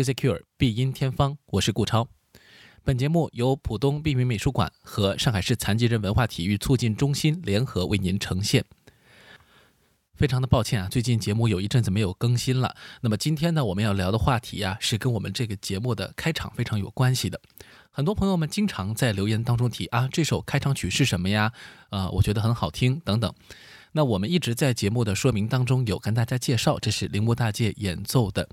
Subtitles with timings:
[0.00, 2.08] Being Musicure 必音天方，我是顾超。
[2.82, 8.64] 本节目由浦东碧云美术馆和上海市残疾人文化体育促进中心联合为您呈现。
[10.14, 12.74] 非常的抱歉啊，最近节目有一阵子没有更新了。
[13.02, 17.38] 那么今天呢，我们要聊的话题呀，是跟我们这个节目的开场非常有关系的。
[17.90, 21.52] 很多朋友们经常在留言当中提啊，这首开场曲是什么呀？
[21.90, 23.30] 呃，我觉得很好听等等。
[23.92, 28.48] 那我们一直在节目的说明当中有跟大家介绍，这是铃木大介演奏的，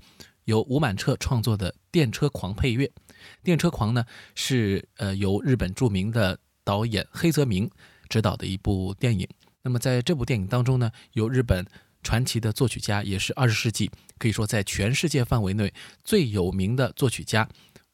[0.48, 2.86] 由吴满彻创作的《电车狂》配乐。
[3.44, 4.02] 《电车狂》呢
[4.34, 7.70] 是呃由日本著名的导演黑泽明
[8.08, 9.28] 执导的一部电影。
[9.62, 11.66] 那么在这部电影当中呢，由日本
[12.02, 15.70] 传奇的作曲家，也是二十世纪可以说在全世界范围内
[16.02, 17.46] 最有名的作曲家，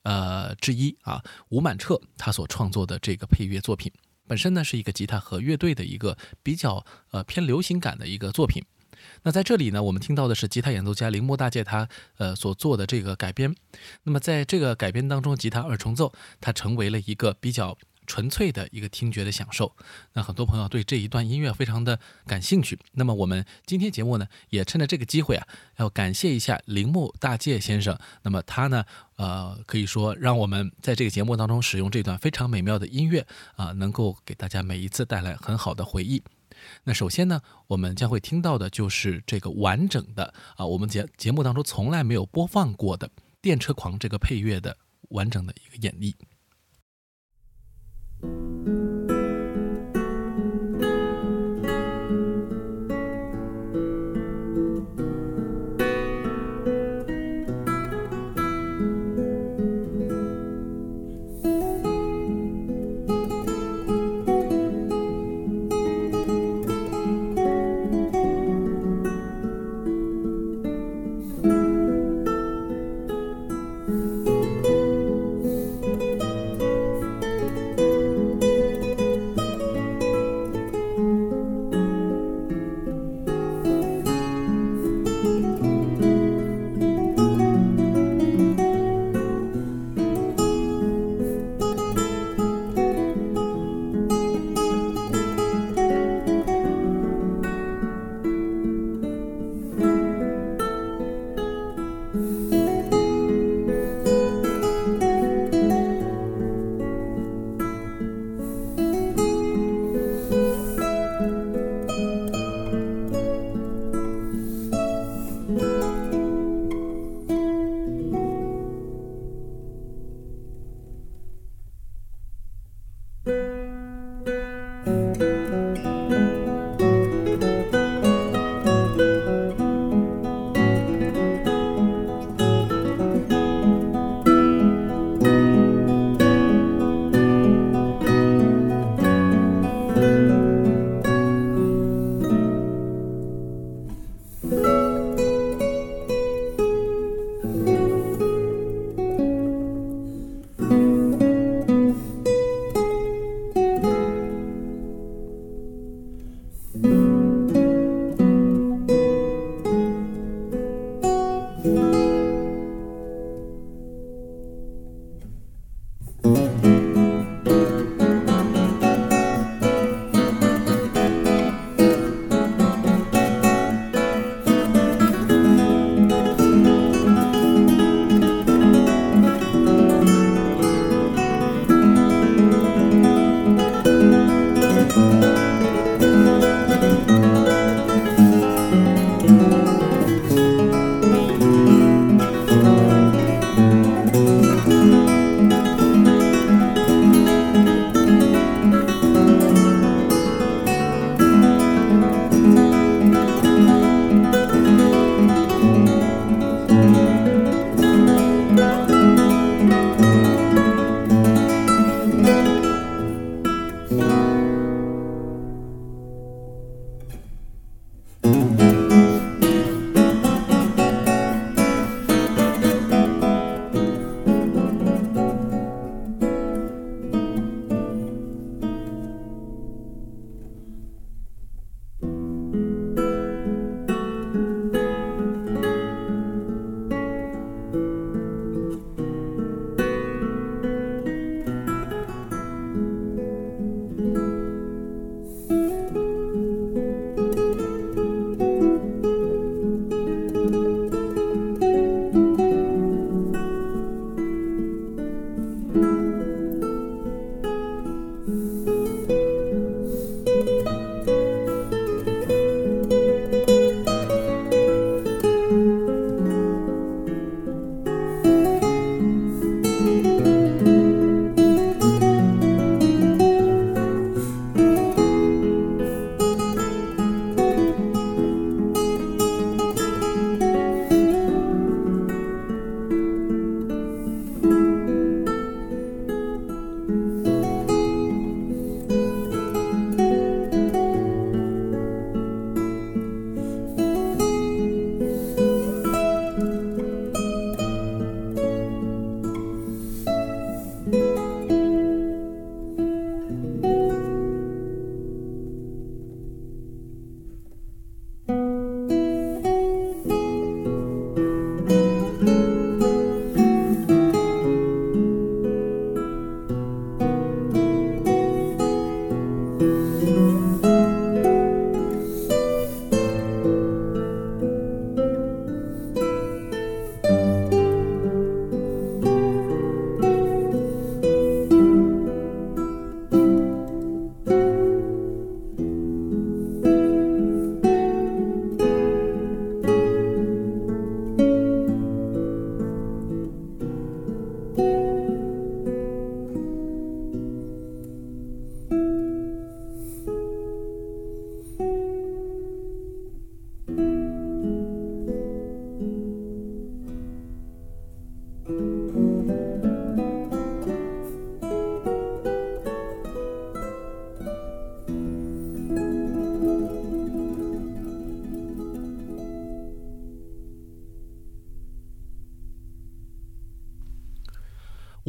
[0.05, 3.91] 呃之一啊，吴满彻他所创作的这个配乐作品，
[4.29, 8.63] 本身呢是一个吉他和乐队的一个比较呃偏流行感的一个作品。
[9.23, 11.89] 那在这里呢，我们听到的是吉他演奏家铃木大介他
[12.19, 13.55] 呃所做的这个改编。
[14.03, 17.77] 那么在这个改编当中，吉他二重奏它成为了一个比较。
[18.07, 19.75] 纯粹的一个听觉的享受，
[20.13, 22.79] 那很多朋友对这一段音乐非常的感兴趣。
[22.93, 27.99] 那么我们今天节目呢，也趁着这个机会啊，要感谢一下铃木大介先生。
[28.21, 28.85] 那么他呢，
[29.17, 36.23] 呃，可以说让我们在这个节目当中使用这段非常美妙的音乐啊，能够给大家每一次带来很好的回忆。
[36.85, 43.09] 那首先呢，我们将会听到的就是这个完整的啊，我们节节目当中从来没有播放过的
[43.41, 44.77] 《电车狂》这个配乐的
[45.11, 46.15] 完整的一个演绎。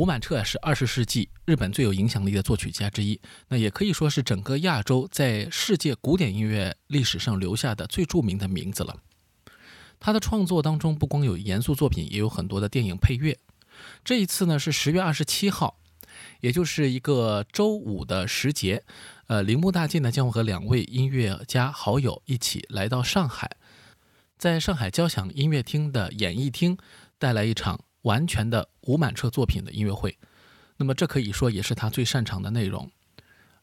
[0.05, 8.97] 吴满彻是二十世纪日本最有影响力的作曲家之一，那也可以说是整个亚洲在世界古典音乐历史上留下的最著名的名字了。
[9.99, 13.39] 他的创作当中不光有严肃作品，也有很多的电影配乐。
[14.03, 15.79] 这一次呢是十月二十七号，
[16.39, 18.83] 也就是一个周五的时节，
[19.25, 23.49] 呃，铃木大介呢将会和两位音乐家好友一起来到上海，
[24.37, 26.77] 在上海交响音乐厅的演艺厅
[27.17, 27.81] 带来一场。
[28.05, 30.15] 完全的无满彻作品的音乐会，
[30.77, 32.89] 那么这可以说也是他最擅长的内容，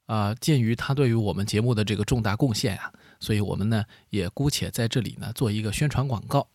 [0.06, 6.48] 啊，鉴于他对于我们节目的这个重大贡献啊，所以我们呢也姑且在这里呢做一个宣传广告。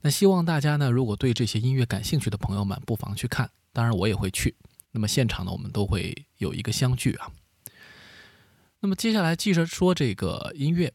[0.00, 4.54] 那希望大家呢，如果对这些音乐感兴趣的朋友们，不妨去看，当然我也会去。
[4.92, 7.30] 那么现场呢，我们都会有一个相聚啊。
[8.78, 10.92] 那么接下来接着说这个音乐。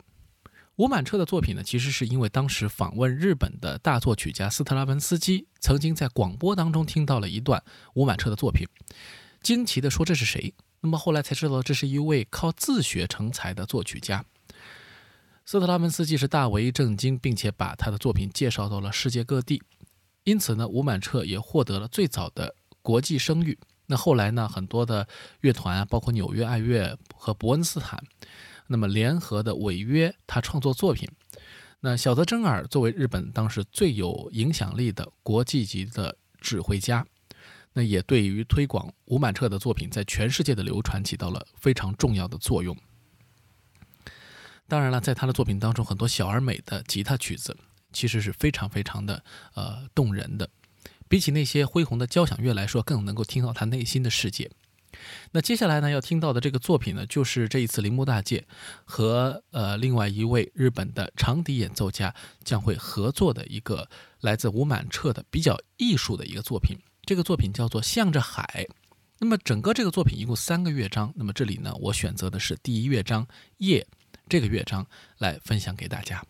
[0.77, 7.63] 吴满彻的作品呢，其实是因为当时访问日本的大作曲家斯特拉文斯基，曾经在广播当中听到了一段
[7.95, 8.67] 吴满彻的作品，
[9.41, 10.53] 惊奇地说这是谁？
[10.81, 14.23] 那么后来才知道这是一位靠自学成才的作曲家。
[15.45, 19.63] 斯特拉文斯基是大为震惊，并且把他的作品介绍到了世界各地，
[20.25, 22.53] 因此呢，吴满彻也获得了最早的
[22.83, 23.57] 国际声誉。
[23.87, 25.07] 那后来呢，很多的
[25.41, 28.03] 乐团，包括纽约爱乐和伯恩斯坦。
[28.67, 31.09] 那么联合的违约他创作作品，
[31.79, 37.05] 那小泽征尔作为日本当时最有影响力的国际级的指挥家，
[37.73, 42.75] 那也对于推广吴满彻的作品在全世界的流传起到了非常重要的作用。
[44.67, 47.55] 当然了，在他的作品当中，很多小而美的吉他曲子
[47.93, 50.49] 其实是非常非常的呃动人的，
[51.07, 54.51] 比起那些恢宏的交响乐来说，更能够听到他内心的世界。
[55.31, 58.45] 那接下来呢，要听到的这个作品呢，就是这一次铃木大介
[58.85, 62.13] 和呃另外一位日本的长笛演奏家
[62.43, 63.89] 将会合作的一个
[64.21, 66.77] 来自吴满彻的比较艺术的一个作品。
[67.03, 68.65] 这个作品叫做《向着海》。
[69.19, 71.11] 那么整个这个作品一共三个乐章。
[71.15, 73.25] 那么这里呢，我选择的是第一乐章
[73.57, 73.81] 《夜》
[74.29, 74.85] 这个乐章
[75.17, 76.23] 来分享给大家。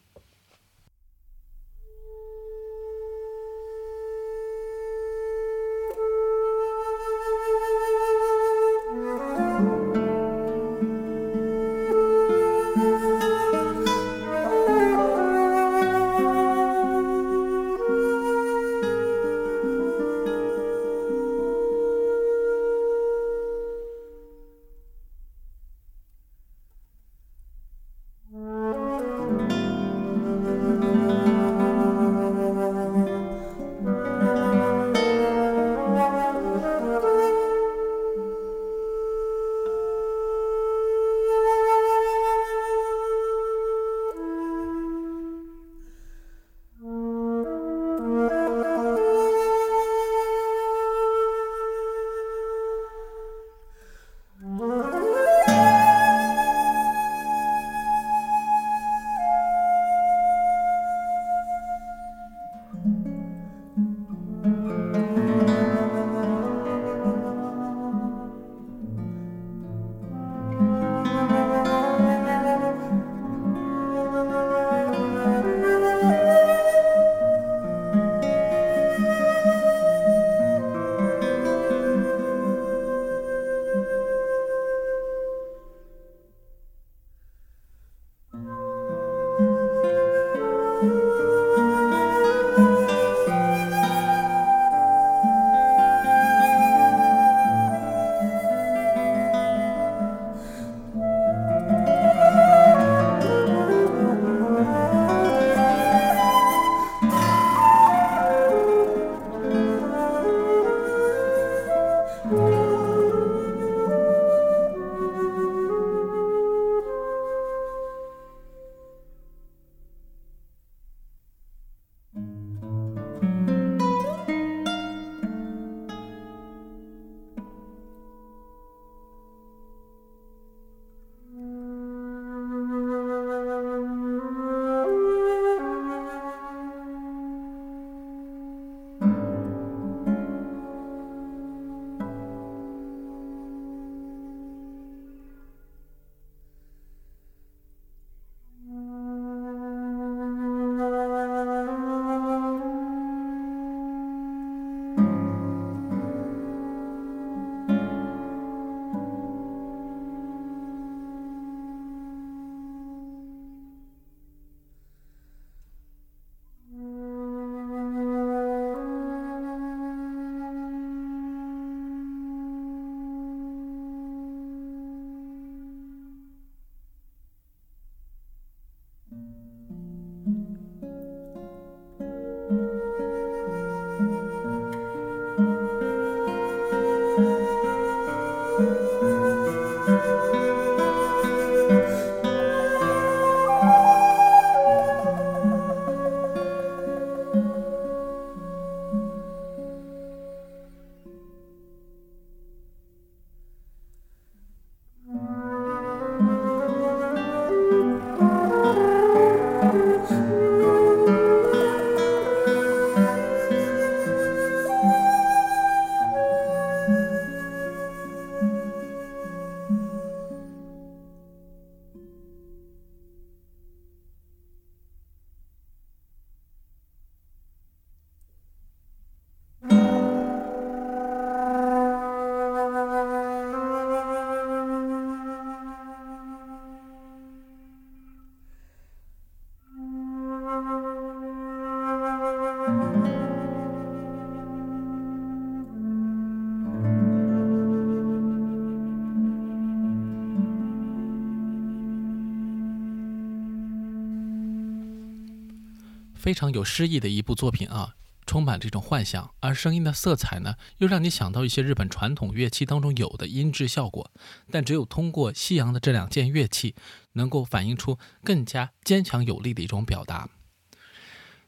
[256.18, 257.96] 非常有诗意的一部作品啊，
[258.26, 264.12] 充满这种幻想，而声音的色彩呢，又让你想到一些日本传统乐器当中有的音质效果，
[264.52, 266.76] 但只有通过西洋的这两件乐器，
[267.14, 270.28] 能够反映出更加坚强有力的一种表达。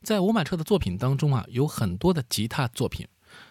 [0.01, 3.07] 在吴满彻的作品当中啊，有很多的吉他作品。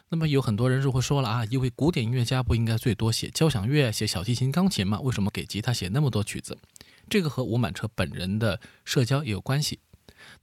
[0.09, 4.99] 那么有很多人就会说了啊，一位古典音乐家不应该最多写交响乐、写小提琴、钢琴吗？
[5.01, 6.57] 为什么给吉他写那么多曲子？
[7.11, 9.81] 这个和吴满彻本人的社交也有关系。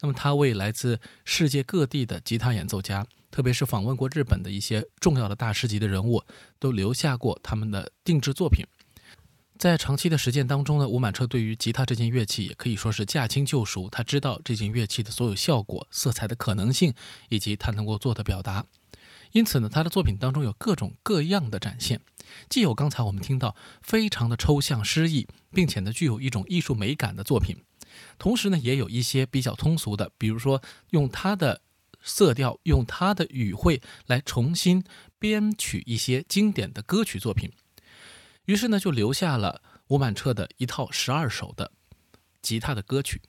[0.02, 6.24] 那么他为来自世界各地的吉他演奏家，特别是访问过日本的一些重要的大师级的人物，
[6.60, 8.66] 都留下过他们的定制作品。
[9.58, 13.90] 在长期的实践当中呢，吴满彻对于吉他这件乐器也可以说是驾轻就熟。
[13.90, 16.94] 他知道这件乐器的所有效果、色彩的可能性，
[17.30, 18.66] 以及他能够做的表达。
[19.32, 22.02] 因此呢，他的作品当中有各种各样的展现，
[22.50, 27.58] 既有刚才我们听到非常的抽象诗意，并且呢具有一种艺术美感的作品，
[28.18, 31.62] 同时呢也有一些比较通俗的，比如说用他的
[32.02, 34.84] 色调、用他的语汇来重新
[35.18, 37.52] 编曲一些经典的歌曲作品。
[38.46, 41.72] 于是呢，就留下了吴满彻的一套十二首的
[42.42, 43.22] 吉他的歌曲。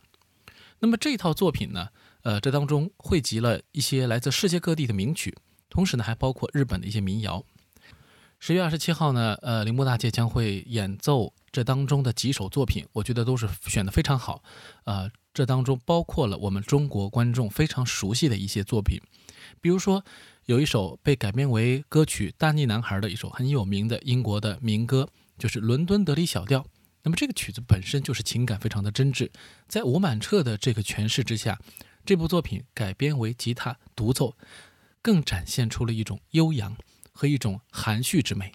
[0.81, 1.88] 那么这套作品呢，
[2.23, 5.35] 呃，这当中汇集了一些来自世界各地的名曲，
[5.71, 7.45] 同时呢，还包括日本的一些民谣。
[8.38, 14.43] 十月二十七号呢，呃，铃木大介将会演奏这当中的几首作品，我觉得都是选的非常好。
[14.85, 19.00] 呃，这当中包括了我们中国观众非常熟悉的一些作品，
[19.61, 20.05] 比如说。
[20.47, 26.61] 有一首被改编为歌曲《大逆男孩》的一首很有名的英国的民歌，就是《伦敦德里小调》。
[27.02, 29.28] 那么这个曲子本身就是情感非常的真挚，
[29.66, 31.59] 在吴满彻的这个诠释之下，
[32.05, 34.37] 这部作品改编为吉他独奏，
[35.02, 36.76] 更展现出了一种悠扬
[37.16, 38.52] 和一种含蓄之美。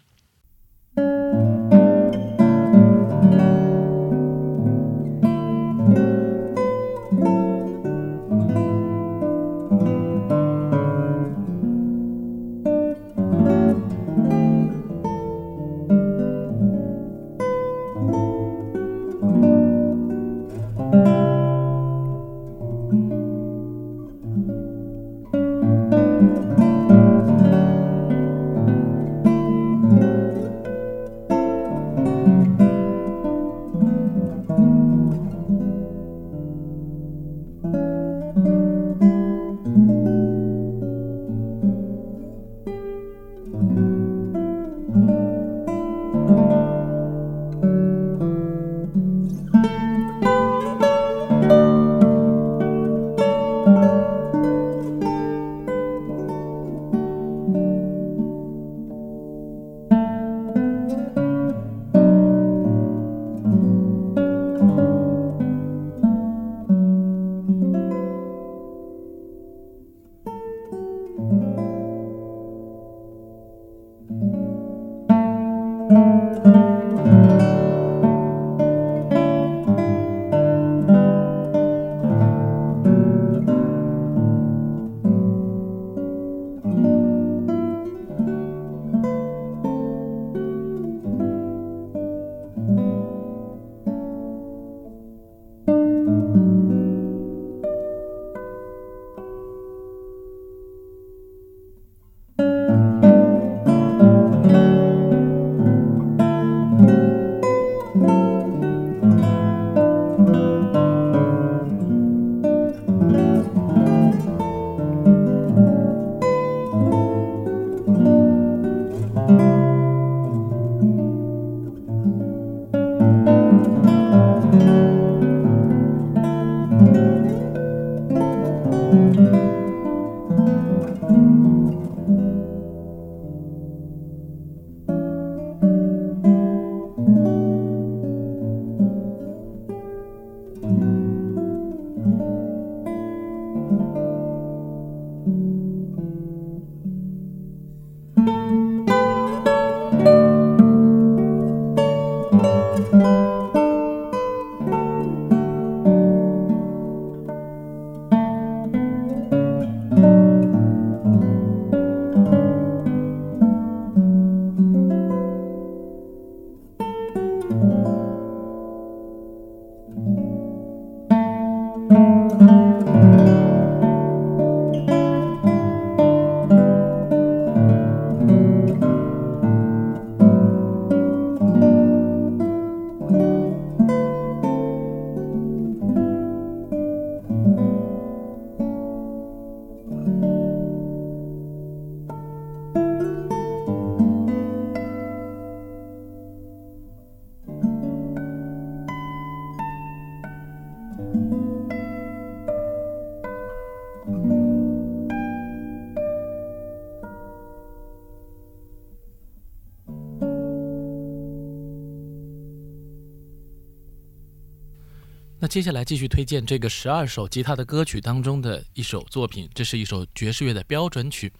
[215.51, 221.33] 接下来继续推荐这个十二首吉他的歌曲当中的一首作品，这是一首爵士乐的标准曲，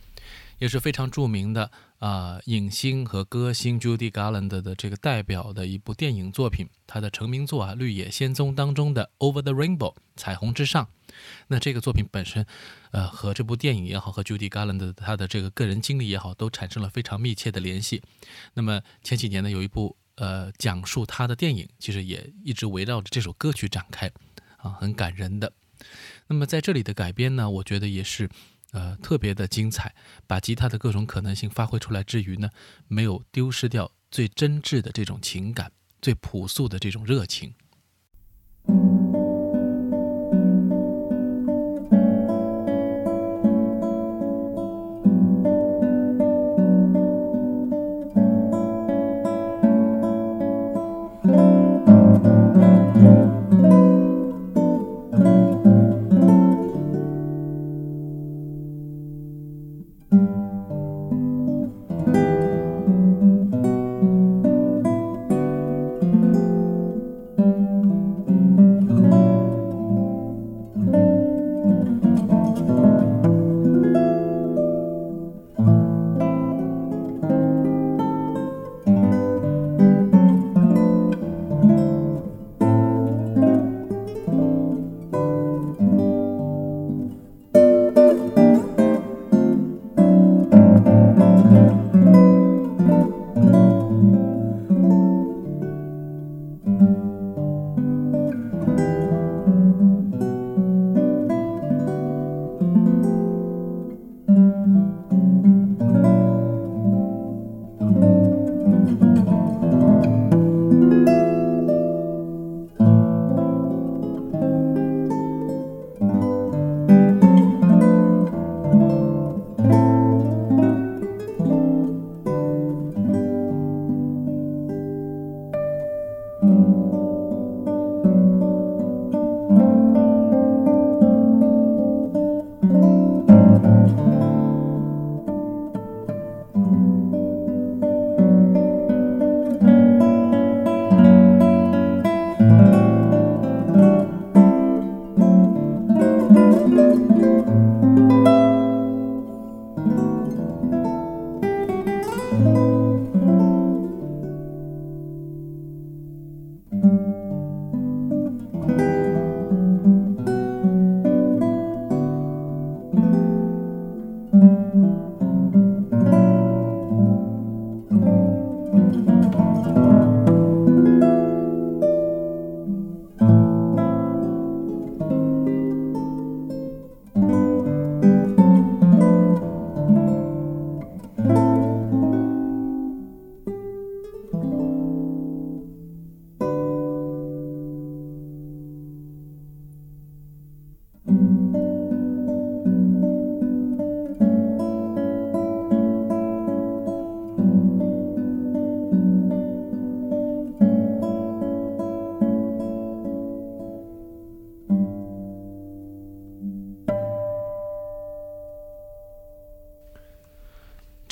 [0.60, 10.90] 也是非常著名的啊影星和歌星 Judy Garland 的这个代表的一部电影作品，他的成名作啊《绿野仙踪》当中的 Over the Rainbow 彩虹之上。
[11.48, 12.46] 那这个作品本身，
[12.92, 18.02] 呃，和这部电影也好，和 Judy Garland 的他的这个个人经历也好，都产生了非常密切的联系。
[18.56, 19.96] 那么前几年呢，有一部。
[20.22, 24.06] 呃，讲述他的电影其实也一直围绕着这首歌曲展开，
[24.58, 25.52] 啊，很感人的。
[26.28, 28.30] 那么在这里的改编呢，我觉得也是
[28.72, 29.96] 呃特别的精彩，
[30.28, 32.52] 把吉他的各种可能性发挥出来之余呢，
[32.88, 37.56] 没有丢失掉最真挚的这种情感，最朴素的这种热情。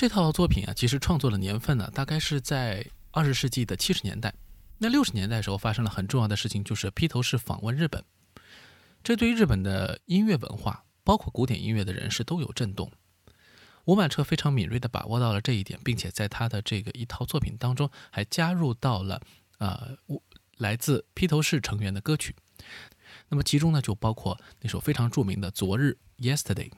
[0.10, 4.34] 这套作品啊，其实创作的年份呢，大概是在二十世纪的七十年代。
[4.80, 8.04] 那六十年代时候发生了很重要的事情，就是披头士访问日本。
[9.04, 12.92] 这对于日本的音乐文化，包括古典音乐的人士都有震动。
[13.86, 19.22] 吴满彻非常敏锐地把握到了这一点，并且在他的这个一套作品当中，还加入到了
[19.60, 19.96] 呃
[20.58, 22.36] 来自披头士成员的歌曲。
[23.28, 25.96] 那么其中呢，就包括那首非常著名的《昨日》
[26.36, 26.72] （Yesterday）。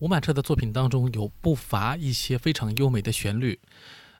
[0.00, 3.60] 吴满彻的作品当中有不乏一些非常优美的旋律，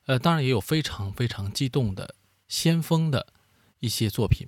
[0.04, 2.14] 呃，当然也有非常非常激动的
[2.48, 3.26] 先锋的
[3.80, 4.46] 一些作品。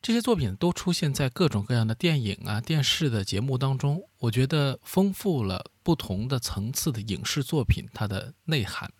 [0.00, 8.90] 这些作品都出现在各种各样的电影啊、电视的节目当中，我觉得丰富了不同的层次的影视作品它的内涵。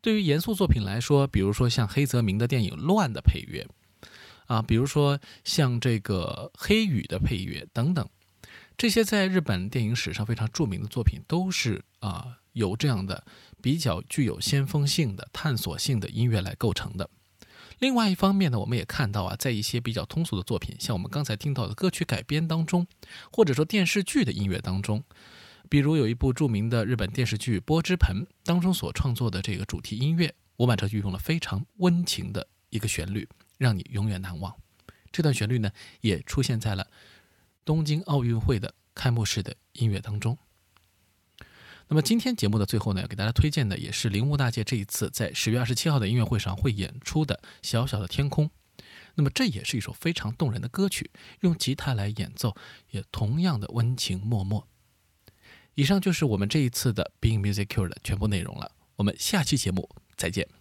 [0.00, 3.64] 对于严肃作品来说，比如说像黑泽明的电影《乱》的配乐，
[4.46, 8.08] 啊，比如说像这个《黑雨》的配乐等等。
[8.80, 13.22] 这些在日本电影史上非常著名的作品，都是啊由这样的
[13.60, 17.10] 比较具有先锋性的、探索性的音乐来构成的。
[17.80, 22.86] 另外一方面呢，我们也看到啊，在一些比较通俗的作品，像我们刚才听到的歌曲改编当中，
[23.30, 25.04] 或者说电视剧的音乐当中，
[25.68, 34.56] 比如有一部著名的日本电视剧《波之盆》当中所创作的这个主题音乐，吴满彻运用了非常温情的一个旋律，让你永远难忘。
[35.12, 36.86] 这段旋律呢，也出现在了。
[37.70, 40.36] 东京奥运会的开幕式的音乐当中。
[41.86, 48.46] 那么今天节目的最后呢，给大家推荐的也是铃木大介这一次在十月二十七号的音乐会上会演出的《小小的天空》。
[49.14, 52.56] 那么这也是一首非常动人的歌曲，用吉他来演奏，
[52.90, 54.64] 也同样的温情脉脉。
[55.76, 58.72] 以上就是我们这一次的 Being Music Cure 的全部内容了。
[58.96, 60.59] 我们下期节目再见。